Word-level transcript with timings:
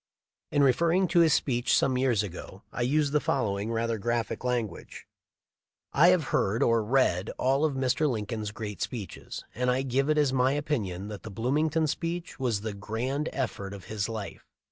In 0.51 0.63
referring 0.63 1.07
to 1.09 1.19
this 1.19 1.35
speech 1.35 1.77
some 1.77 1.95
years 1.95 2.23
ago 2.23 2.63
I 2.71 2.81
used 2.81 3.13
the 3.13 3.19
following 3.19 3.71
rather 3.71 3.99
graphic 3.99 4.43
language: 4.43 5.05
"I 5.93 6.07
have 6.07 6.23
heard 6.33 6.63
or 6.63 6.83
read 6.83 7.29
all 7.37 7.65
of 7.65 7.75
Mr. 7.75 8.09
Lincoln's 8.09 8.49
great 8.49 8.81
speeches, 8.81 9.43
and 9.53 9.69
I 9.69 9.83
give 9.83 10.09
it 10.09 10.17
as 10.17 10.33
my 10.33 10.53
opinion 10.53 11.09
that 11.09 11.21
the 11.21 11.29
Bloomington 11.29 11.85
speech 11.85 12.39
was 12.39 12.61
the 12.61 12.73
grand 12.73 13.29
effort 13.31 13.75
of 13.75 13.89
this 13.89 14.09
life. 14.09 14.47